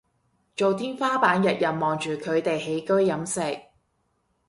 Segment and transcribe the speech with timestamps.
[0.55, 3.65] 做天花板日日望住佢哋起居飲食